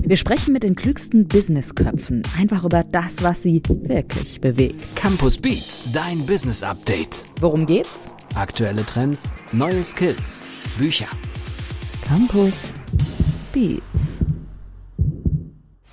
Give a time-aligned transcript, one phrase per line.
[0.00, 4.96] Wir sprechen mit den klügsten Businessköpfen einfach über das, was sie wirklich bewegt.
[4.96, 7.24] Campus Beats, dein Business Update.
[7.40, 8.06] Worum geht's?
[8.34, 10.40] Aktuelle Trends, neue Skills,
[10.78, 11.08] Bücher.
[12.06, 12.54] Campus
[13.52, 13.82] Beats.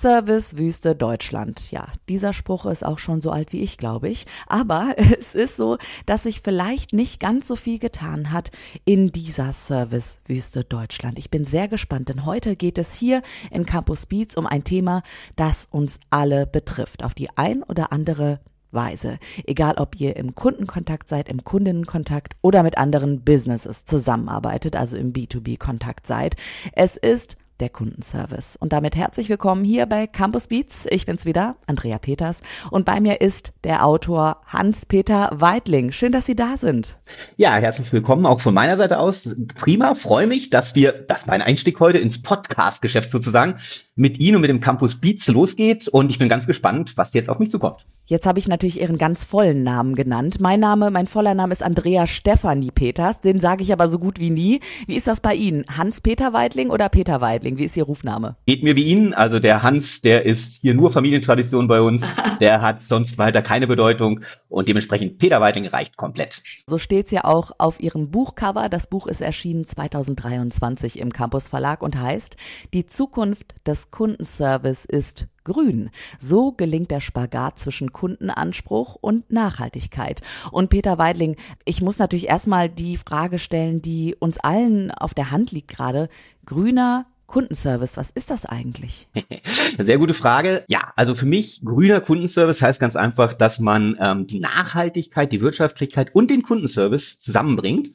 [0.00, 1.70] Servicewüste Deutschland.
[1.70, 4.24] Ja, dieser Spruch ist auch schon so alt wie ich, glaube ich.
[4.46, 5.76] Aber es ist so,
[6.06, 8.50] dass sich vielleicht nicht ganz so viel getan hat
[8.86, 11.18] in dieser Servicewüste Deutschland.
[11.18, 13.20] Ich bin sehr gespannt, denn heute geht es hier
[13.50, 15.02] in Campus Beats um ein Thema,
[15.36, 17.04] das uns alle betrifft.
[17.04, 18.40] Auf die ein oder andere
[18.72, 19.18] Weise.
[19.44, 25.12] Egal, ob ihr im Kundenkontakt seid, im Kundinnenkontakt oder mit anderen Businesses zusammenarbeitet, also im
[25.12, 26.36] B2B-Kontakt seid.
[26.72, 28.56] Es ist der Kundenservice.
[28.56, 30.86] Und damit herzlich willkommen hier bei Campus Beats.
[30.90, 32.40] Ich bin's wieder, Andrea Peters.
[32.70, 35.92] Und bei mir ist der Autor Hans-Peter Weidling.
[35.92, 36.98] Schön, dass Sie da sind.
[37.36, 39.34] Ja, herzlich willkommen auch von meiner Seite aus.
[39.56, 43.56] Prima, freue mich, dass wir, dass mein Einstieg heute ins Podcast-Geschäft sozusagen
[43.94, 45.88] mit Ihnen und mit dem Campus Beats losgeht.
[45.88, 47.84] Und ich bin ganz gespannt, was jetzt auf mich zukommt.
[48.10, 50.38] Jetzt habe ich natürlich Ihren ganz vollen Namen genannt.
[50.40, 53.20] Mein Name, mein voller Name ist Andrea Stefanie Peters.
[53.20, 54.58] Den sage ich aber so gut wie nie.
[54.88, 55.64] Wie ist das bei Ihnen?
[55.78, 57.56] Hans-Peter Weidling oder Peter Weidling?
[57.56, 58.34] Wie ist Ihr Rufname?
[58.46, 59.14] Geht mir wie Ihnen.
[59.14, 62.04] Also der Hans, der ist hier nur Familientradition bei uns.
[62.40, 66.42] Der hat sonst weiter keine Bedeutung und dementsprechend Peter Weidling reicht komplett.
[66.66, 68.70] So steht's ja auch auf Ihrem Buchcover.
[68.70, 72.38] Das Buch ist erschienen 2023 im Campus Verlag und heißt
[72.72, 75.90] Die Zukunft des Kundenservice ist grün.
[76.18, 80.22] So gelingt der Spagat zwischen Kundenanspruch und Nachhaltigkeit.
[80.50, 85.30] Und Peter Weidling, ich muss natürlich erstmal die Frage stellen, die uns allen auf der
[85.30, 86.08] Hand liegt gerade.
[86.44, 89.08] Grüner Kundenservice, was ist das eigentlich?
[89.78, 90.64] Sehr gute Frage.
[90.66, 95.40] Ja, also für mich grüner Kundenservice heißt ganz einfach, dass man ähm, die Nachhaltigkeit, die
[95.40, 97.90] Wirtschaftlichkeit und den Kundenservice zusammenbringt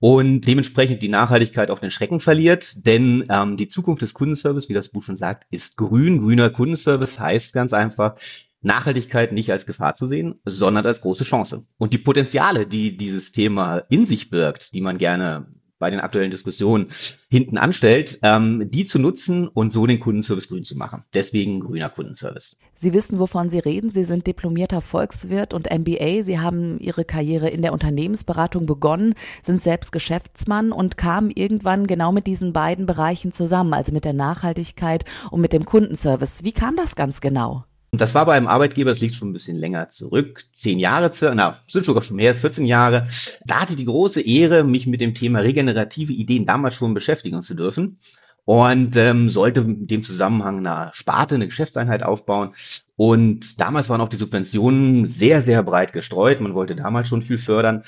[0.00, 2.86] und dementsprechend die Nachhaltigkeit auch den Schrecken verliert.
[2.86, 6.20] Denn ähm, die Zukunft des Kundenservice, wie das Buch schon sagt, ist grün.
[6.20, 8.16] Grüner Kundenservice heißt ganz einfach,
[8.60, 11.62] Nachhaltigkeit nicht als Gefahr zu sehen, sondern als große Chance.
[11.78, 15.46] Und die Potenziale, die dieses Thema in sich birgt, die man gerne
[15.78, 16.88] bei den aktuellen Diskussionen
[17.28, 21.04] hinten anstellt, ähm, die zu nutzen und so den Kundenservice grün zu machen.
[21.14, 22.56] Deswegen grüner Kundenservice.
[22.74, 23.90] Sie wissen, wovon Sie reden.
[23.90, 26.22] Sie sind diplomierter Volkswirt und MBA.
[26.22, 32.12] Sie haben Ihre Karriere in der Unternehmensberatung begonnen, sind selbst Geschäftsmann und kamen irgendwann genau
[32.12, 36.44] mit diesen beiden Bereichen zusammen, also mit der Nachhaltigkeit und mit dem Kundenservice.
[36.44, 37.64] Wie kam das ganz genau?
[37.90, 41.10] Und das war bei einem Arbeitgeber, das liegt schon ein bisschen länger zurück, zehn Jahre,
[41.34, 43.06] na, sind sogar schon mehr, 14 Jahre.
[43.46, 47.40] Da hatte ich die große Ehre, mich mit dem Thema regenerative Ideen damals schon beschäftigen
[47.40, 47.98] zu dürfen
[48.44, 52.50] und ähm, sollte in dem Zusammenhang eine Sparte, eine Geschäftseinheit aufbauen.
[52.96, 56.40] Und damals waren auch die Subventionen sehr, sehr breit gestreut.
[56.40, 57.82] Man wollte damals schon viel fördern.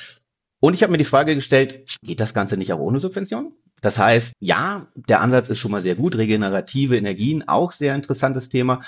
[0.60, 3.52] Und ich habe mir die Frage gestellt, geht das Ganze nicht auch ohne Subvention?
[3.80, 6.16] Das heißt, ja, der Ansatz ist schon mal sehr gut.
[6.16, 8.80] Regenerative Energien, auch sehr interessantes Thema.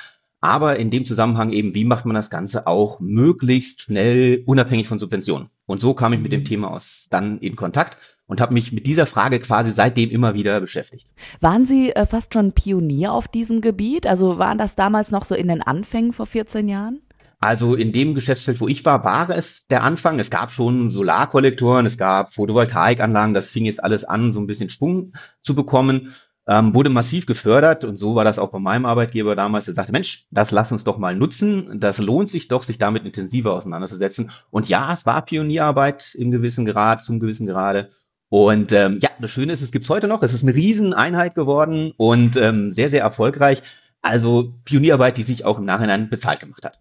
[0.42, 4.98] Aber in dem Zusammenhang eben, wie macht man das Ganze auch möglichst schnell unabhängig von
[4.98, 5.50] Subventionen?
[5.66, 6.46] Und so kam ich mit dem mhm.
[6.46, 10.60] Thema aus dann in Kontakt und habe mich mit dieser Frage quasi seitdem immer wieder
[10.60, 11.12] beschäftigt.
[11.40, 14.04] Waren Sie äh, fast schon Pionier auf diesem Gebiet?
[14.04, 17.00] Also waren das damals noch so in den Anfängen vor 14 Jahren?
[17.38, 20.18] Also in dem Geschäftsfeld, wo ich war, war es der Anfang.
[20.18, 24.70] Es gab schon Solarkollektoren, es gab Photovoltaikanlagen, das fing jetzt alles an, so ein bisschen
[24.70, 26.12] Schwung zu bekommen
[26.48, 29.68] ähm, wurde massiv gefördert und so war das auch bei meinem Arbeitgeber damals.
[29.68, 31.78] Er sagte, Mensch, das lass uns doch mal nutzen.
[31.78, 34.30] Das lohnt sich doch, sich damit intensiver auseinanderzusetzen.
[34.50, 37.90] Und ja, es war Pionierarbeit im gewissen Grad, zum gewissen Grade.
[38.28, 40.22] Und ähm, ja, das Schöne ist, es gibt's heute noch.
[40.22, 43.62] Es ist eine Rieseneinheit geworden und ähm, sehr, sehr erfolgreich.
[44.00, 46.78] Also Pionierarbeit, die sich auch im Nachhinein bezahlt gemacht hat.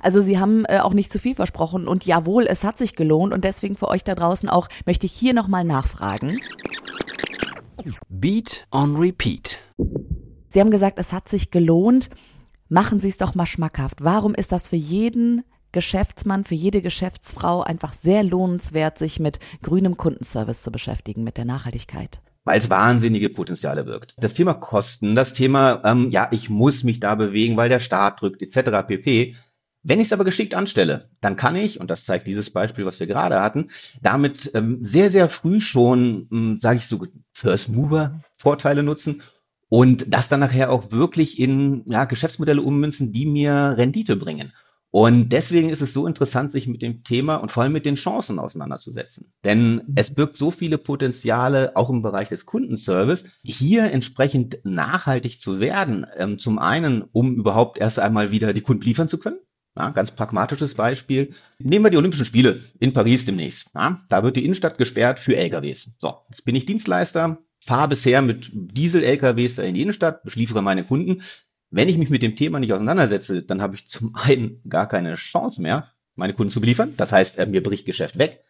[0.00, 3.34] Also Sie haben äh, auch nicht zu viel versprochen und jawohl, es hat sich gelohnt
[3.34, 6.38] und deswegen für euch da draußen auch möchte ich hier nochmal nachfragen.
[8.08, 9.60] Beat on Repeat.
[10.48, 12.10] Sie haben gesagt, es hat sich gelohnt.
[12.68, 14.04] Machen Sie es doch mal schmackhaft.
[14.04, 19.96] Warum ist das für jeden Geschäftsmann, für jede Geschäftsfrau einfach sehr lohnenswert, sich mit grünem
[19.96, 22.20] Kundenservice zu beschäftigen, mit der Nachhaltigkeit?
[22.44, 24.14] weil es wahnsinnige Potenziale wirkt.
[24.18, 28.20] Das Thema Kosten, das Thema, ähm, ja, ich muss mich da bewegen, weil der Staat
[28.20, 28.86] drückt, etc.
[28.86, 29.36] pp.
[29.84, 33.00] Wenn ich es aber geschickt anstelle, dann kann ich, und das zeigt dieses Beispiel, was
[33.00, 33.68] wir gerade hatten,
[34.00, 39.22] damit ähm, sehr, sehr früh schon, ähm, sage ich so, First Mover Vorteile nutzen
[39.68, 44.52] und das dann nachher auch wirklich in ja, Geschäftsmodelle ummünzen, die mir Rendite bringen.
[44.92, 47.94] Und deswegen ist es so interessant, sich mit dem Thema und vor allem mit den
[47.94, 49.32] Chancen auseinanderzusetzen.
[49.42, 55.60] Denn es birgt so viele Potenziale, auch im Bereich des Kundenservice, hier entsprechend nachhaltig zu
[55.60, 56.06] werden.
[56.18, 59.38] Ähm, zum einen, um überhaupt erst einmal wieder die Kunden liefern zu können.
[59.76, 61.32] Ja, ganz pragmatisches Beispiel.
[61.58, 63.70] Nehmen wir die Olympischen Spiele in Paris demnächst.
[63.74, 65.90] Ja, da wird die Innenstadt gesperrt für LKWs.
[65.98, 71.22] So, jetzt bin ich Dienstleister, fahre bisher mit Diesel-LKWs in die Innenstadt, beschliefere meine Kunden.
[71.70, 75.14] Wenn ich mich mit dem Thema nicht auseinandersetze, dann habe ich zum einen gar keine
[75.14, 76.92] Chance mehr, meine Kunden zu beliefern.
[76.98, 78.44] Das heißt, äh, mir bricht Geschäft weg.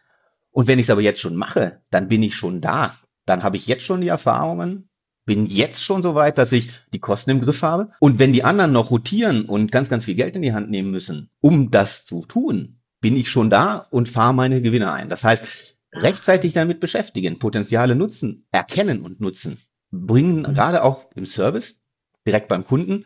[0.50, 2.94] Und wenn ich es aber jetzt schon mache, dann bin ich schon da.
[3.26, 4.88] Dann habe ich jetzt schon die Erfahrungen,
[5.24, 7.90] bin jetzt schon so weit, dass ich die Kosten im Griff habe.
[8.00, 10.90] Und wenn die anderen noch rotieren und ganz, ganz viel Geld in die Hand nehmen
[10.90, 15.08] müssen, um das zu tun, bin ich schon da und fahre meine Gewinne ein.
[15.08, 19.58] Das heißt, rechtzeitig damit beschäftigen, Potenziale nutzen, erkennen und nutzen,
[19.90, 21.82] bringen gerade auch im Service,
[22.26, 23.04] direkt beim Kunden,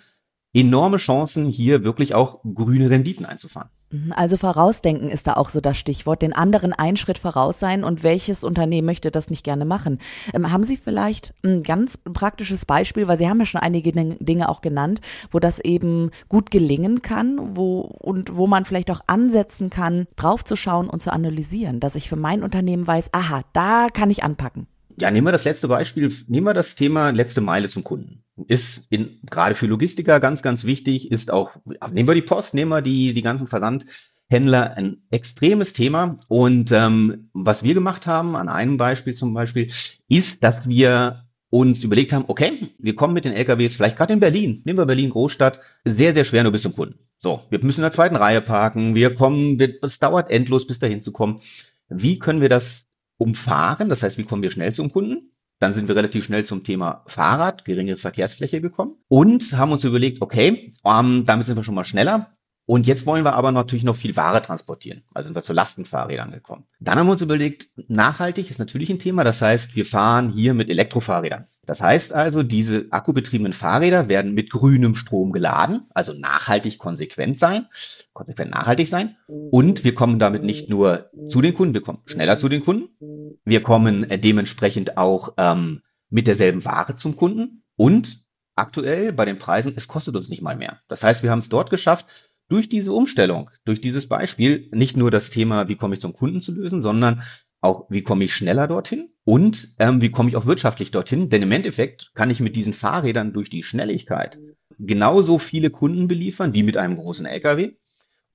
[0.57, 3.69] enorme Chancen, hier wirklich auch grüne Renditen einzufahren.
[3.91, 7.85] Mhm, also vorausdenken ist da auch so das Stichwort, den anderen einen Schritt voraus sein
[7.85, 9.99] und welches Unternehmen möchte das nicht gerne machen.
[10.33, 14.49] Ähm, haben Sie vielleicht ein ganz praktisches Beispiel, weil Sie haben ja schon einige Dinge
[14.49, 15.01] auch genannt,
[15.31, 20.89] wo das eben gut gelingen kann, wo und wo man vielleicht auch ansetzen kann, draufzuschauen
[20.89, 24.67] und zu analysieren, dass ich für mein Unternehmen weiß, aha, da kann ich anpacken.
[24.99, 28.23] Ja, nehmen wir das letzte Beispiel, nehmen wir das Thema letzte Meile zum Kunden.
[28.49, 31.57] Ist in, gerade für Logistiker ganz, ganz wichtig, ist auch,
[31.91, 36.17] nehmen wir die Post, nehmen wir die, die ganzen Versandhändler, ein extremes Thema.
[36.29, 39.67] Und ähm, was wir gemacht haben, an einem Beispiel zum Beispiel,
[40.09, 44.21] ist, dass wir uns überlegt haben, okay, wir kommen mit den LKWs, vielleicht gerade in
[44.21, 46.99] Berlin, nehmen wir Berlin Großstadt, sehr, sehr schwer nur bis zum Kunden.
[47.19, 51.01] So, wir müssen in der zweiten Reihe parken, wir kommen, es dauert endlos, bis dahin
[51.01, 51.41] zu kommen.
[51.89, 53.89] Wie können wir das umfahren.
[53.89, 55.33] Das heißt, wie kommen wir schnell zum Kunden?
[55.59, 60.21] Dann sind wir relativ schnell zum Thema Fahrrad, geringe Verkehrsfläche gekommen und haben uns überlegt,
[60.21, 62.31] okay, ähm, damit sind wir schon mal schneller.
[62.67, 65.05] Und jetzt wollen wir aber natürlich noch viel Ware transportieren.
[65.15, 66.65] Also sind wir zu Lastenfahrrädern gekommen.
[66.81, 69.23] Dann haben wir uns überlegt, nachhaltig ist natürlich ein Thema.
[69.23, 71.47] Das heißt, wir fahren hier mit Elektrofahrrädern.
[71.67, 77.67] Das heißt also, diese akkubetriebenen Fahrräder werden mit grünem Strom geladen, also nachhaltig konsequent sein,
[78.13, 79.17] konsequent nachhaltig sein.
[79.27, 83.39] Und wir kommen damit nicht nur zu den Kunden, wir kommen schneller zu den Kunden.
[83.45, 87.63] Wir kommen dementsprechend auch ähm, mit derselben Ware zum Kunden.
[87.75, 88.21] Und
[88.55, 90.79] aktuell bei den Preisen, es kostet uns nicht mal mehr.
[90.89, 92.07] Das heißt, wir haben es dort geschafft,
[92.49, 96.41] durch diese Umstellung, durch dieses Beispiel, nicht nur das Thema, wie komme ich zum Kunden
[96.41, 97.23] zu lösen, sondern
[97.61, 101.29] auch, wie komme ich schneller dorthin und ähm, wie komme ich auch wirtschaftlich dorthin.
[101.29, 104.39] Denn im Endeffekt kann ich mit diesen Fahrrädern durch die Schnelligkeit
[104.79, 107.73] genauso viele Kunden beliefern wie mit einem großen LKW.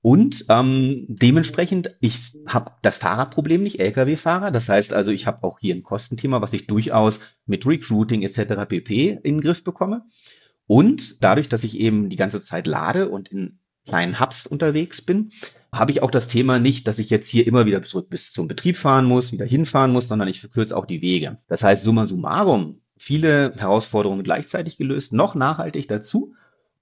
[0.04, 4.50] Und ähm, dementsprechend, ich habe das Fahrradproblem nicht, Lkw-Fahrer.
[4.50, 8.66] Das heißt also, ich habe auch hier ein Kostenthema, was ich durchaus mit Recruiting etc.
[8.66, 9.20] pp.
[9.22, 10.04] in den Griff bekomme.
[10.66, 15.30] Und dadurch, dass ich eben die ganze Zeit lade und in kleinen Hubs unterwegs bin,
[15.74, 18.46] habe ich auch das Thema nicht, dass ich jetzt hier immer wieder zurück bis zum
[18.46, 21.38] Betrieb fahren muss, wieder hinfahren muss, sondern ich verkürze auch die Wege.
[21.48, 26.34] Das heißt, summa summarum, viele Herausforderungen gleichzeitig gelöst, noch nachhaltig dazu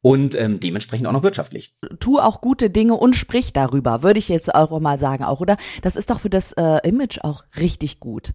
[0.02, 1.76] und ähm, dementsprechend auch noch wirtschaftlich.
[2.00, 5.56] Tu auch gute Dinge und sprich darüber, würde ich jetzt auch mal sagen, auch, oder?
[5.82, 8.32] Das ist doch für das äh, Image auch richtig gut.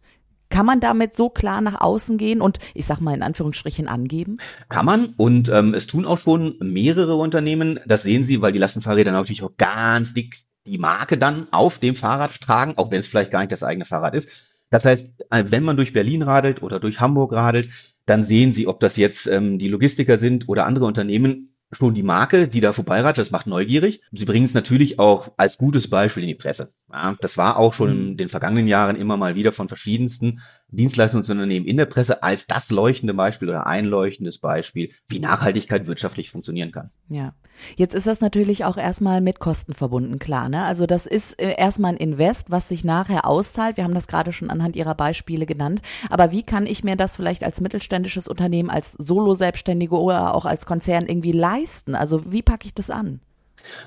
[0.49, 4.37] Kann man damit so klar nach außen gehen und ich sag mal in Anführungsstrichen angeben?
[4.69, 7.79] Kann man und ähm, es tun auch schon mehrere Unternehmen.
[7.87, 10.37] Das sehen Sie, weil die Lastenfahrräder natürlich auch ganz dick
[10.67, 13.85] die Marke dann auf dem Fahrrad tragen, auch wenn es vielleicht gar nicht das eigene
[13.85, 14.51] Fahrrad ist.
[14.71, 17.69] Das heißt, äh, wenn man durch Berlin radelt oder durch Hamburg radelt,
[18.05, 22.03] dann sehen Sie, ob das jetzt ähm, die Logistiker sind oder andere Unternehmen, schon die
[22.03, 24.01] Marke, die da vorbeirat, das macht neugierig.
[24.11, 26.73] Sie bringen es natürlich auch als gutes Beispiel in die Presse.
[26.91, 28.17] Ja, das war auch schon in mhm.
[28.17, 33.13] den vergangenen Jahren immer mal wieder von verschiedensten Dienstleistungsunternehmen in der Presse als das leuchtende
[33.13, 36.89] Beispiel oder ein leuchtendes Beispiel, wie Nachhaltigkeit wirtschaftlich funktionieren kann.
[37.07, 37.33] Ja.
[37.77, 40.49] Jetzt ist das natürlich auch erstmal mit Kosten verbunden, klar.
[40.49, 40.65] Ne?
[40.65, 43.77] Also das ist äh, erstmal ein Invest, was sich nachher auszahlt.
[43.77, 45.81] Wir haben das gerade schon anhand Ihrer Beispiele genannt.
[46.09, 50.65] Aber wie kann ich mir das vielleicht als mittelständisches Unternehmen, als Solo-Selbstständige oder auch als
[50.65, 51.95] Konzern irgendwie leisten?
[51.95, 53.21] Also wie packe ich das an?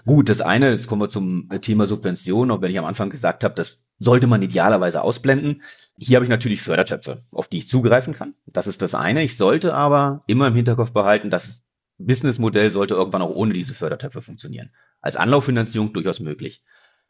[0.04, 3.44] Gut, das eine, jetzt kommen wir zum Thema Subvention, auch wenn ich am Anfang gesagt
[3.44, 5.62] habe, das sollte man idealerweise ausblenden.
[5.99, 8.35] Hier habe ich natürlich Fördertöpfe, auf die ich zugreifen kann.
[8.47, 9.23] Das ist das eine.
[9.23, 11.64] Ich sollte aber immer im Hinterkopf behalten, das
[11.99, 14.70] Businessmodell sollte irgendwann auch ohne diese Fördertöpfe funktionieren.
[15.00, 16.62] Als Anlauffinanzierung durchaus möglich.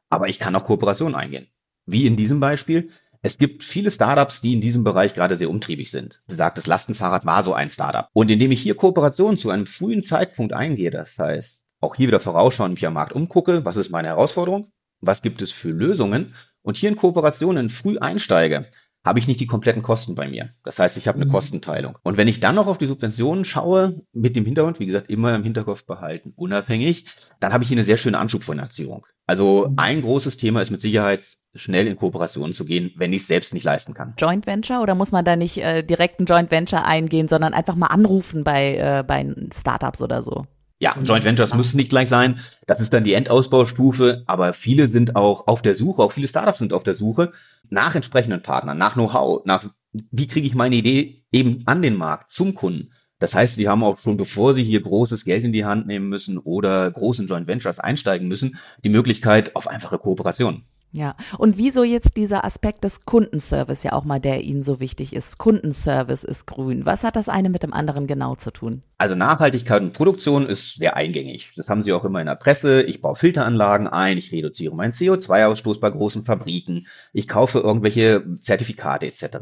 [0.09, 1.49] Aber ich kann auch Kooperationen eingehen.
[1.85, 2.91] Wie in diesem Beispiel.
[3.21, 6.23] Es gibt viele Startups, die in diesem Bereich gerade sehr umtriebig sind.
[6.29, 8.09] Besagtes Lastenfahrrad war so ein Startup.
[8.13, 12.21] Und indem ich hier Kooperationen zu einem frühen Zeitpunkt eingehe, das heißt, auch hier wieder
[12.21, 16.77] vorausschauen, mich am Markt umgucke, was ist meine Herausforderung, was gibt es für Lösungen und
[16.77, 18.67] hier in Kooperationen früh einsteige,
[19.05, 20.51] habe ich nicht die kompletten Kosten bei mir.
[20.65, 21.31] Das heißt, ich habe eine mhm.
[21.31, 21.99] Kostenteilung.
[22.03, 25.35] Und wenn ich dann noch auf die Subventionen schaue, mit dem Hintergrund, wie gesagt, immer
[25.35, 27.07] im Hinterkopf behalten, unabhängig,
[27.41, 29.07] dann habe ich hier eine sehr schöne Anschubfinanzierung.
[29.27, 29.75] Also mhm.
[29.79, 33.55] ein großes Thema ist mit Sicherheit schnell in Kooperationen zu gehen, wenn ich es selbst
[33.55, 34.15] nicht leisten kann.
[34.19, 37.77] Joint Venture oder muss man da nicht äh, direkt ein Joint Venture eingehen, sondern einfach
[37.77, 40.47] mal anrufen bei, äh, bei Startups oder so?
[40.81, 42.39] Ja, Joint Ventures müssen nicht gleich sein.
[42.67, 44.23] Das ist dann die Endausbaustufe.
[44.27, 47.33] Aber viele sind auch auf der Suche, auch viele Startups sind auf der Suche
[47.69, 52.31] nach entsprechenden Partnern, nach Know-how, nach wie kriege ich meine Idee eben an den Markt
[52.31, 52.91] zum Kunden?
[53.19, 56.09] Das heißt, sie haben auch schon, bevor sie hier großes Geld in die Hand nehmen
[56.09, 60.65] müssen oder großen Joint Ventures einsteigen müssen, die Möglichkeit auf einfache Kooperation.
[60.91, 65.15] Ja, und wieso jetzt dieser Aspekt des Kundenservice ja auch mal, der Ihnen so wichtig
[65.15, 65.37] ist?
[65.37, 66.87] Kundenservice ist grün.
[66.87, 68.83] Was hat das eine mit dem anderen genau zu tun?
[68.97, 71.53] Also Nachhaltigkeit und Produktion ist sehr eingängig.
[71.57, 72.83] Das haben Sie auch immer in der Presse.
[72.83, 79.07] Ich baue Filteranlagen ein, ich reduziere meinen CO2-Ausstoß bei großen Fabriken, ich kaufe irgendwelche Zertifikate
[79.07, 79.39] etc.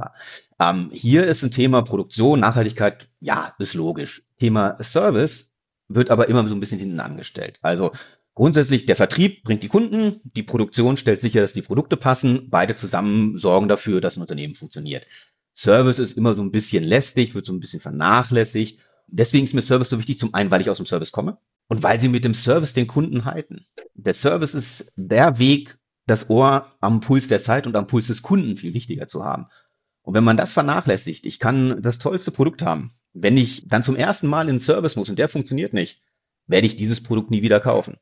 [0.59, 4.23] Ähm, hier ist ein Thema Produktion, Nachhaltigkeit, ja, ist logisch.
[4.39, 5.57] Thema Service
[5.89, 7.59] wird aber immer so ein bisschen hinten angestellt.
[7.63, 7.93] Also
[8.37, 12.77] Grundsätzlich, der Vertrieb bringt die Kunden, die Produktion stellt sicher, dass die Produkte passen, beide
[12.77, 15.07] zusammen sorgen dafür, dass ein Unternehmen funktioniert.
[15.55, 18.81] Service ist immer so ein bisschen lästig, wird so ein bisschen vernachlässigt.
[19.07, 21.39] Deswegen ist mir Service so wichtig, zum einen, weil ich aus dem Service komme
[21.69, 23.65] und weil sie mit dem Service den Kunden halten.
[23.95, 28.21] Der Service ist der Weg, das Ohr am Puls der Zeit und am Puls des
[28.21, 29.47] Kunden viel wichtiger zu haben.
[30.03, 32.93] Und wenn man das vernachlässigt, ich kann das tollste Produkt haben.
[33.15, 36.03] Wenn ich dann zum ersten Mal in den Service muss und der funktioniert nicht,
[36.47, 37.97] werde ich dieses Produkt nie wieder kaufen.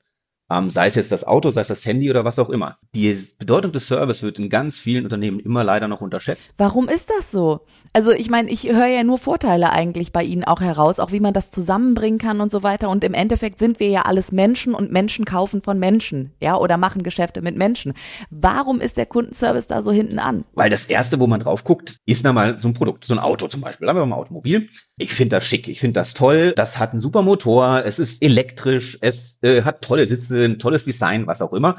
[0.54, 2.76] Ähm, sei es jetzt das Auto, sei es das Handy oder was auch immer.
[2.94, 6.54] Die Bedeutung des Service wird in ganz vielen Unternehmen immer leider noch unterschätzt.
[6.58, 7.60] Warum ist das so?
[7.92, 11.20] Also ich meine, ich höre ja nur Vorteile eigentlich bei Ihnen auch heraus, auch wie
[11.20, 12.88] man das zusammenbringen kann und so weiter.
[12.88, 16.76] Und im Endeffekt sind wir ja alles Menschen und Menschen kaufen von Menschen, ja, oder
[16.76, 17.92] machen Geschäfte mit Menschen.
[18.30, 20.44] Warum ist der Kundenservice da so hinten an?
[20.54, 23.46] Weil das erste, wo man drauf guckt, ist mal so ein Produkt, so ein Auto
[23.46, 23.88] zum Beispiel.
[23.88, 24.68] Haben wir mal ein Automobil.
[24.98, 26.52] Ich finde das schick, ich finde das toll.
[26.56, 30.84] Das hat einen super Motor, es ist elektrisch, es äh, hat tolle Sitze, ein tolles
[30.84, 31.78] Design, was auch immer.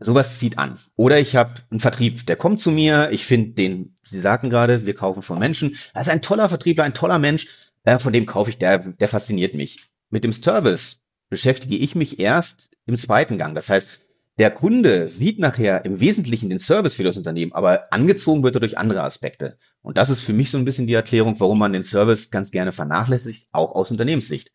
[0.00, 0.78] Sowas zieht an.
[0.96, 4.86] Oder ich habe einen Vertrieb, der kommt zu mir, ich finde den, Sie sagten gerade,
[4.86, 5.76] wir kaufen von Menschen.
[5.94, 7.46] Das ist ein toller Vertriebler, ein toller Mensch,
[7.84, 9.88] äh, von dem kaufe ich, der, der fasziniert mich.
[10.10, 13.54] Mit dem Service beschäftige ich mich erst im zweiten Gang.
[13.54, 13.88] Das heißt,
[14.36, 18.60] der Kunde sieht nachher im Wesentlichen den Service für das Unternehmen, aber angezogen wird er
[18.60, 19.58] durch andere Aspekte.
[19.80, 22.50] Und das ist für mich so ein bisschen die Erklärung, warum man den Service ganz
[22.50, 24.50] gerne vernachlässigt, auch aus Unternehmenssicht.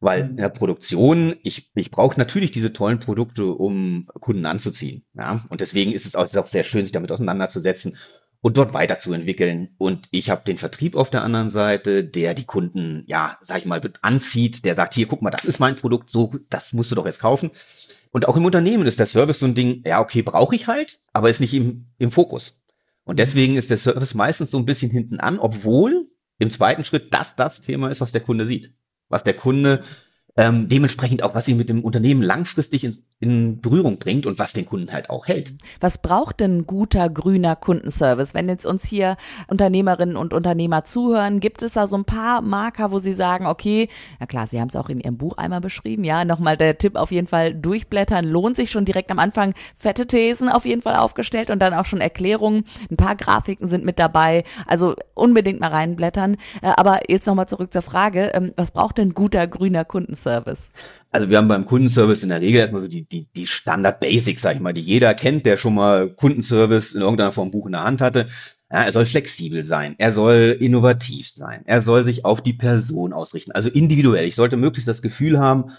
[0.00, 5.04] Weil in der Produktion, ich, ich brauche natürlich diese tollen Produkte, um Kunden anzuziehen.
[5.14, 5.44] Ja?
[5.50, 7.96] Und deswegen ist es auch, ist auch sehr schön, sich damit auseinanderzusetzen
[8.40, 9.74] und dort weiterzuentwickeln.
[9.76, 13.66] Und ich habe den Vertrieb auf der anderen Seite, der die Kunden, ja, sag ich
[13.66, 16.94] mal, anzieht, der sagt, hier, guck mal, das ist mein Produkt, so, das musst du
[16.94, 17.50] doch jetzt kaufen.
[18.10, 20.98] Und auch im Unternehmen ist der Service so ein Ding, ja, okay, brauche ich halt,
[21.12, 22.58] aber ist nicht im, im Fokus.
[23.04, 27.12] Und deswegen ist der Service meistens so ein bisschen hinten an, obwohl im zweiten Schritt
[27.12, 28.72] das das Thema ist, was der Kunde sieht
[29.10, 29.82] was der Kunde
[30.36, 34.54] ähm, dementsprechend auch, was sie mit dem Unternehmen langfristig in, in, Berührung bringt und was
[34.54, 35.52] den Kunden halt auch hält.
[35.78, 38.34] Was braucht denn guter grüner Kundenservice?
[38.34, 42.90] Wenn jetzt uns hier Unternehmerinnen und Unternehmer zuhören, gibt es da so ein paar Marker,
[42.90, 46.02] wo sie sagen, okay, na klar, Sie haben es auch in Ihrem Buch einmal beschrieben,
[46.04, 50.06] ja, nochmal der Tipp auf jeden Fall durchblättern, lohnt sich schon direkt am Anfang fette
[50.06, 53.98] Thesen auf jeden Fall aufgestellt und dann auch schon Erklärungen, ein paar Grafiken sind mit
[53.98, 56.36] dabei, also unbedingt mal reinblättern.
[56.62, 60.70] Äh, aber jetzt nochmal zurück zur Frage, ähm, was braucht denn guter grüner Kundenservice?
[61.12, 64.60] Also wir haben beim Kundenservice in der Regel erstmal die, die, die Standard-Basics, sag ich
[64.60, 68.00] mal, die jeder kennt, der schon mal Kundenservice in irgendeiner Form Buch in der Hand
[68.00, 68.28] hatte.
[68.70, 73.12] Ja, er soll flexibel sein, er soll innovativ sein, er soll sich auf die Person
[73.12, 74.28] ausrichten, also individuell.
[74.28, 75.72] Ich sollte möglichst das Gefühl haben,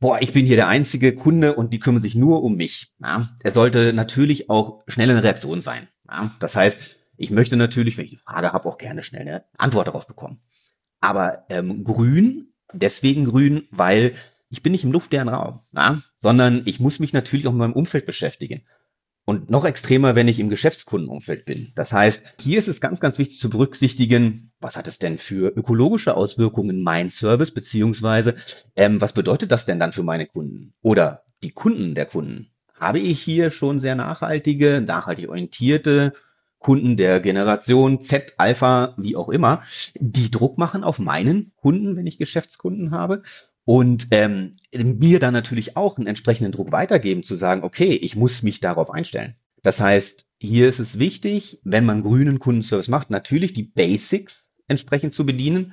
[0.00, 2.94] boah, ich bin hier der einzige Kunde und die kümmern sich nur um mich.
[3.02, 5.88] Ja, er sollte natürlich auch schnell in Reaktion sein.
[6.08, 9.44] Ja, das heißt, ich möchte natürlich, wenn ich eine Frage habe, auch gerne schnell eine
[9.58, 10.40] Antwort darauf bekommen.
[11.00, 14.12] Aber ähm, grün deswegen grün, weil
[14.52, 16.02] ich bin nicht im luftleeren Raum, na?
[16.14, 18.60] sondern ich muss mich natürlich auch mit meinem Umfeld beschäftigen.
[19.24, 21.72] Und noch extremer, wenn ich im Geschäftskundenumfeld bin.
[21.76, 25.56] Das heißt, hier ist es ganz, ganz wichtig zu berücksichtigen, was hat es denn für
[25.56, 28.34] ökologische Auswirkungen mein Service, beziehungsweise
[28.74, 32.50] ähm, was bedeutet das denn dann für meine Kunden oder die Kunden der Kunden?
[32.74, 36.12] Habe ich hier schon sehr nachhaltige, nachhaltig orientierte
[36.58, 39.62] Kunden der Generation Z, Alpha, wie auch immer,
[39.94, 43.22] die Druck machen auf meinen Kunden, wenn ich Geschäftskunden habe.
[43.64, 48.42] Und ähm, mir dann natürlich auch einen entsprechenden Druck weitergeben, zu sagen, okay, ich muss
[48.42, 49.36] mich darauf einstellen.
[49.62, 55.14] Das heißt, hier ist es wichtig, wenn man grünen Kundenservice macht, natürlich die Basics entsprechend
[55.14, 55.72] zu bedienen,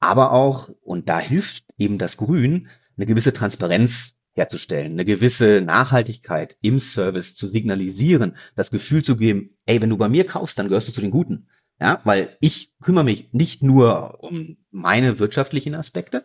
[0.00, 6.56] aber auch, und da hilft eben das Grün, eine gewisse Transparenz herzustellen, eine gewisse Nachhaltigkeit
[6.62, 10.68] im Service zu signalisieren, das Gefühl zu geben, ey, wenn du bei mir kaufst, dann
[10.68, 11.48] gehörst du zu den Guten.
[11.80, 16.24] Ja, weil ich kümmere mich nicht nur um meine wirtschaftlichen Aspekte,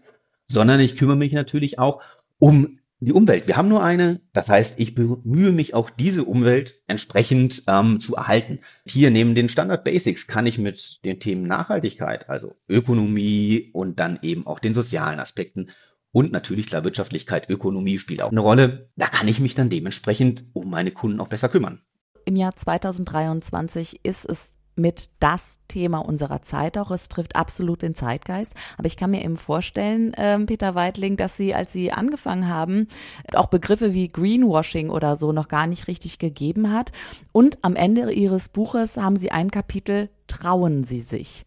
[0.53, 2.01] sondern ich kümmere mich natürlich auch
[2.39, 3.47] um die Umwelt.
[3.47, 8.15] Wir haben nur eine, das heißt, ich bemühe mich auch diese Umwelt entsprechend ähm, zu
[8.15, 8.59] erhalten.
[8.87, 14.19] Hier neben den Standard Basics kann ich mit den Themen Nachhaltigkeit, also Ökonomie und dann
[14.21, 15.67] eben auch den sozialen Aspekten
[16.13, 18.87] und natürlich klar, Wirtschaftlichkeit, Ökonomie spielt auch eine Rolle.
[18.95, 21.81] Da kann ich mich dann dementsprechend um meine Kunden auch besser kümmern.
[22.25, 26.91] Im Jahr 2023 ist es mit das Thema unserer Zeit auch.
[26.91, 28.53] Es trifft absolut den Zeitgeist.
[28.77, 32.87] Aber ich kann mir eben vorstellen, äh, Peter Weidling, dass Sie, als Sie angefangen haben,
[33.33, 36.91] auch Begriffe wie Greenwashing oder so noch gar nicht richtig gegeben hat.
[37.31, 41.45] Und am Ende Ihres Buches haben Sie ein Kapitel Trauen Sie sich.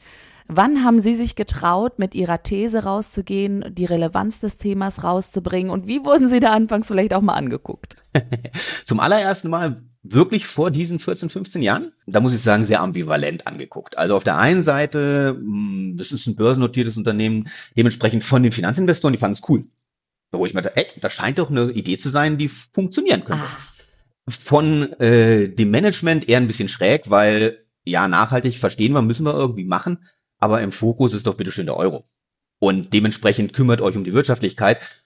[0.48, 5.88] Wann haben Sie sich getraut, mit Ihrer These rauszugehen, die Relevanz des Themas rauszubringen und
[5.88, 7.96] wie wurden Sie da anfangs vielleicht auch mal angeguckt?
[8.84, 9.76] Zum allerersten Mal
[10.12, 13.98] wirklich vor diesen 14, 15 Jahren, da muss ich sagen, sehr ambivalent angeguckt.
[13.98, 19.12] Also auf der einen Seite, hm, das ist ein börsennotiertes Unternehmen, dementsprechend von den Finanzinvestoren,
[19.12, 19.64] die fanden es cool.
[20.32, 23.44] Wo ich mir dachte, ey, das scheint doch eine Idee zu sein, die funktionieren könnte.
[23.44, 24.28] Ah.
[24.28, 29.34] Von äh, dem Management eher ein bisschen schräg, weil ja, nachhaltig verstehen wir, müssen wir
[29.34, 29.98] irgendwie machen
[30.38, 32.08] aber im Fokus ist doch bitteschön der Euro.
[32.58, 35.04] Und dementsprechend kümmert euch um die Wirtschaftlichkeit.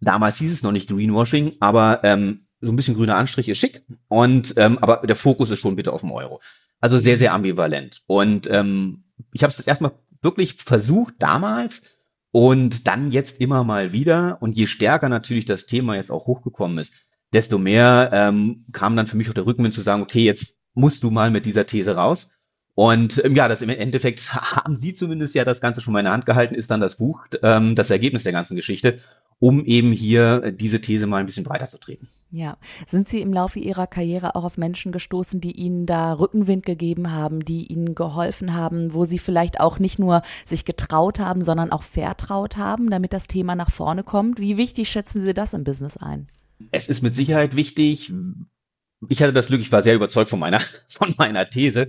[0.00, 3.82] Damals hieß es noch nicht Greenwashing, aber ähm, so ein bisschen grüner Anstrich ist schick.
[4.08, 6.40] Und ähm, aber der Fokus ist schon bitte auf dem Euro.
[6.80, 8.02] Also sehr, sehr ambivalent.
[8.06, 9.92] Und ähm, ich habe es erstmal
[10.22, 11.98] wirklich versucht damals
[12.30, 14.38] und dann jetzt immer mal wieder.
[14.40, 16.92] Und je stärker natürlich das Thema jetzt auch hochgekommen ist,
[17.32, 21.02] desto mehr ähm, kam dann für mich auch der Rückenwind zu sagen, okay, jetzt musst
[21.02, 22.30] du mal mit dieser These raus.
[22.74, 26.06] Und ähm, ja, das im Endeffekt haben Sie zumindest ja das Ganze schon mal in
[26.06, 28.98] der Hand gehalten, ist dann das Buch, ähm, das Ergebnis der ganzen Geschichte,
[29.38, 32.08] um eben hier diese These mal ein bisschen breiter zu treten.
[32.30, 36.64] Ja, sind Sie im Laufe Ihrer Karriere auch auf Menschen gestoßen, die Ihnen da Rückenwind
[36.64, 41.42] gegeben haben, die Ihnen geholfen haben, wo Sie vielleicht auch nicht nur sich getraut haben,
[41.42, 44.40] sondern auch vertraut haben, damit das Thema nach vorne kommt?
[44.40, 46.28] Wie wichtig schätzen Sie das im Business ein?
[46.70, 48.12] Es ist mit Sicherheit wichtig.
[49.08, 51.88] Ich hatte das Glück, ich war sehr überzeugt von meiner, von meiner These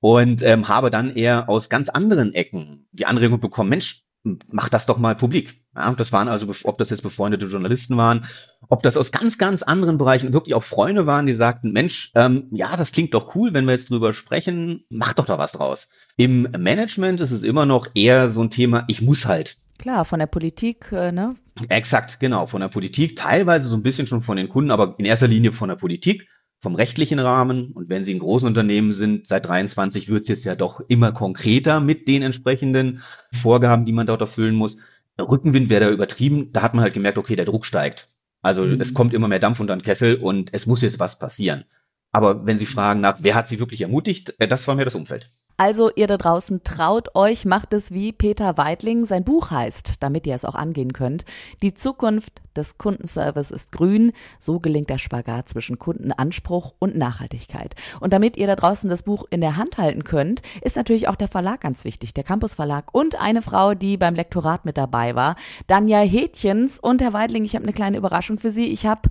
[0.00, 4.03] und ähm, habe dann eher aus ganz anderen Ecken die Anregung bekommen, Mensch,
[4.50, 5.60] mach das doch mal publik.
[5.76, 8.24] Ja, das waren also, ob das jetzt befreundete Journalisten waren,
[8.68, 12.48] ob das aus ganz, ganz anderen Bereichen wirklich auch Freunde waren, die sagten, Mensch, ähm,
[12.52, 15.88] ja, das klingt doch cool, wenn wir jetzt drüber sprechen, mach doch da was draus.
[16.16, 19.56] Im Management ist es immer noch eher so ein Thema, ich muss halt.
[19.78, 21.34] Klar, von der Politik, äh, ne?
[21.68, 25.04] Exakt, genau, von der Politik, teilweise so ein bisschen schon von den Kunden, aber in
[25.04, 26.28] erster Linie von der Politik
[26.64, 27.72] vom rechtlichen Rahmen.
[27.72, 31.12] Und wenn Sie in großen Unternehmen sind, seit 23 wird es jetzt ja doch immer
[31.12, 34.76] konkreter mit den entsprechenden Vorgaben, die man dort erfüllen muss.
[35.20, 36.52] Rückenwind wäre da übertrieben.
[36.52, 38.08] Da hat man halt gemerkt, okay, der Druck steigt.
[38.42, 38.80] Also mhm.
[38.80, 41.64] es kommt immer mehr Dampf unter den Kessel und es muss jetzt was passieren.
[42.12, 44.94] Aber wenn Sie fragen nach, wer hat Sie wirklich ermutigt, äh, das war mir das
[44.94, 45.28] Umfeld.
[45.56, 50.26] Also ihr da draußen traut euch, macht es wie Peter Weidling sein Buch heißt, damit
[50.26, 51.24] ihr es auch angehen könnt.
[51.62, 54.12] Die Zukunft des Kundenservice ist grün.
[54.40, 57.76] So gelingt der Spagat zwischen Kundenanspruch und Nachhaltigkeit.
[58.00, 61.16] Und damit ihr da draußen das Buch in der Hand halten könnt, ist natürlich auch
[61.16, 65.14] der Verlag ganz wichtig, der Campus Verlag und eine Frau, die beim Lektorat mit dabei
[65.14, 65.36] war,
[65.68, 66.80] Danja Hätchens.
[66.80, 68.72] Und Herr Weidling, ich habe eine kleine Überraschung für Sie.
[68.72, 69.08] Ich habe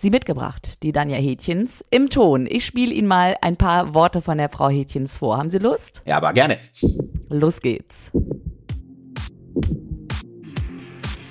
[0.00, 2.46] sie mitgebracht, die Danja Hätchens, im Ton.
[2.48, 5.36] Ich spiele Ihnen mal ein paar Worte von der Frau Hätchens vor.
[5.36, 6.02] Haben Sie Lust?
[6.06, 6.58] Ja, aber gerne.
[7.28, 8.10] Los geht's.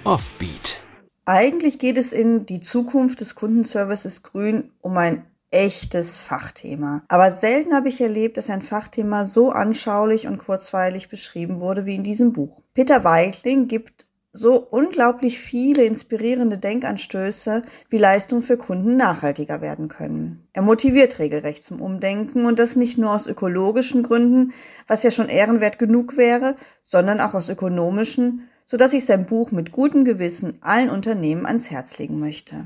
[0.03, 0.81] Offbeat.
[1.25, 7.03] Eigentlich geht es in die Zukunft des Kundenservices Grün um ein echtes Fachthema.
[7.07, 11.95] Aber selten habe ich erlebt, dass ein Fachthema so anschaulich und kurzweilig beschrieben wurde wie
[11.95, 12.61] in diesem Buch.
[12.73, 20.47] Peter Weidling gibt so unglaublich viele inspirierende Denkanstöße, wie Leistungen für Kunden nachhaltiger werden können.
[20.53, 24.53] Er motiviert regelrecht zum Umdenken und das nicht nur aus ökologischen Gründen,
[24.85, 29.51] was ja schon ehrenwert genug wäre, sondern auch aus ökonomischen, so dass ich sein Buch
[29.51, 32.65] mit gutem Gewissen allen Unternehmen ans Herz legen möchte.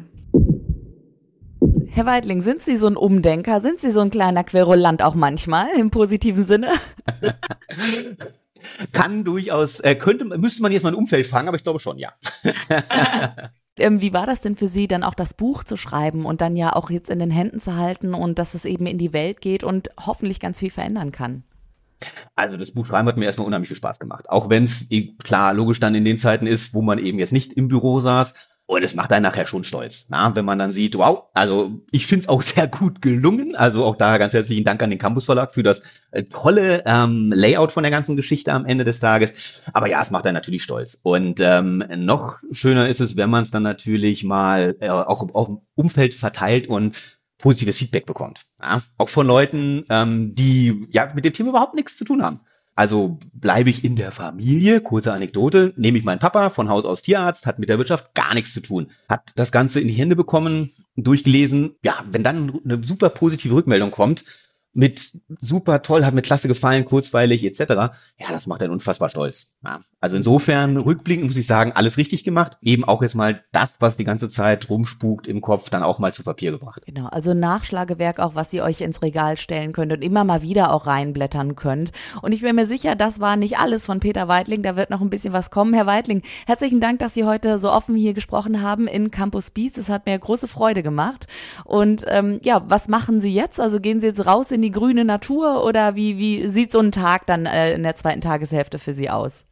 [1.94, 3.60] Herr Weidling, sind Sie so ein Umdenker?
[3.60, 6.72] Sind Sie so ein kleiner Querulant auch manchmal im positiven Sinne?
[8.92, 11.98] kann durchaus, äh, könnte, müsste man jetzt mal ein Umfeld fragen, aber ich glaube schon,
[11.98, 12.14] ja.
[13.78, 16.58] Ähm, wie war das denn für Sie, dann auch das Buch zu schreiben und dann
[16.58, 19.40] ja auch jetzt in den Händen zu halten und dass es eben in die Welt
[19.40, 21.44] geht und hoffentlich ganz viel verändern kann?
[22.36, 24.30] Also das Buch schreiben hat mir erstmal unheimlich viel Spaß gemacht.
[24.30, 24.88] Auch wenn es
[25.24, 28.34] klar logisch dann in den Zeiten ist, wo man eben jetzt nicht im Büro saß
[28.72, 30.34] und es macht einen nachher schon stolz, na?
[30.34, 33.54] wenn man dann sieht, wow, also ich finde es auch sehr gut gelungen.
[33.54, 35.82] Also auch da ganz herzlichen Dank an den Campus Verlag für das
[36.12, 39.62] äh, tolle ähm, Layout von der ganzen Geschichte am Ende des Tages.
[39.74, 40.98] Aber ja, es macht einen natürlich stolz.
[41.04, 45.60] Und ähm, noch schöner ist es, wenn man es dann natürlich mal äh, auch dem
[45.76, 48.44] Umfeld verteilt und positives Feedback bekommt.
[48.62, 48.82] Ja?
[48.98, 52.40] Auch von Leuten, ähm, die ja mit dem Thema überhaupt nichts zu tun haben.
[52.76, 57.02] Also bleibe ich in der Familie, kurze Anekdote, nehme ich meinen Papa von Haus aus
[57.02, 60.16] Tierarzt, hat mit der Wirtschaft gar nichts zu tun, hat das Ganze in die Hände
[60.16, 61.76] bekommen, durchgelesen.
[61.84, 64.24] Ja, wenn dann eine super positive Rückmeldung kommt
[64.74, 67.60] mit super toll, hat mir klasse gefallen, kurzweilig etc.
[68.18, 69.56] Ja, das macht einen unfassbar stolz.
[69.64, 72.58] Ja, also insofern, rückblickend muss ich sagen, alles richtig gemacht.
[72.62, 76.14] Eben auch jetzt mal das, was die ganze Zeit rumspukt im Kopf, dann auch mal
[76.14, 76.84] zu Papier gebracht.
[76.86, 80.74] Genau, also Nachschlagewerk auch, was ihr euch ins Regal stellen könnt und immer mal wieder
[80.74, 81.92] auch reinblättern könnt.
[82.22, 85.02] Und ich bin mir sicher, das war nicht alles von Peter Weidling, da wird noch
[85.02, 85.74] ein bisschen was kommen.
[85.74, 89.78] Herr Weidling, herzlichen Dank, dass Sie heute so offen hier gesprochen haben in Campus Beats.
[89.78, 91.28] Es hat mir große Freude gemacht.
[91.66, 93.60] Und ähm, ja, was machen Sie jetzt?
[93.60, 96.80] Also gehen Sie jetzt raus in in die grüne Natur oder wie, wie sieht so
[96.80, 99.44] ein Tag dann äh, in der zweiten Tageshälfte für Sie aus?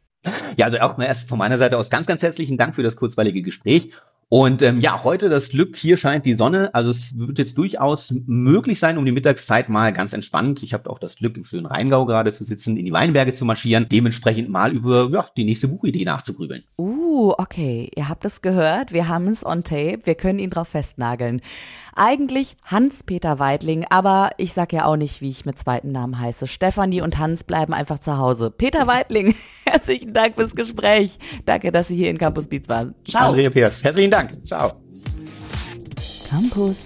[0.56, 3.42] Ja, also auch erst von meiner Seite aus ganz, ganz herzlichen Dank für das kurzweilige
[3.42, 3.90] Gespräch.
[4.32, 6.72] Und ähm, ja, heute das Glück, hier scheint die Sonne.
[6.72, 10.62] Also es wird jetzt durchaus möglich sein, um die Mittagszeit mal ganz entspannt.
[10.62, 13.44] Ich habe auch das Glück, im schönen Rheingau gerade zu sitzen, in die Weinberge zu
[13.44, 16.62] marschieren, dementsprechend mal über ja, die nächste Buchidee nachzugrübeln.
[16.78, 17.90] Uh, okay.
[17.96, 18.92] Ihr habt es gehört.
[18.92, 20.02] Wir haben es on tape.
[20.04, 21.40] Wir können ihn drauf festnageln.
[21.96, 26.46] Eigentlich Hans-Peter Weidling, aber ich sag ja auch nicht, wie ich mit zweiten Namen heiße.
[26.46, 28.50] Stefanie und Hans bleiben einfach zu Hause.
[28.50, 29.34] Peter Weidling,
[29.66, 31.18] herzlichen Dank fürs Gespräch.
[31.44, 32.94] Danke, dass Sie hier in Campus Beats waren.
[33.08, 33.30] Ciao.
[33.30, 34.19] Andrea Peers, herzlichen Dank.
[34.20, 34.46] Dank.
[34.46, 34.72] Ciao.
[36.28, 36.76] Campus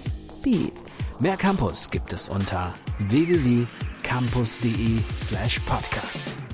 [0.41, 0.93] Beats.
[1.19, 2.73] Mehr Campus gibt es unter
[3.09, 6.44] www.campus.de slash podcast.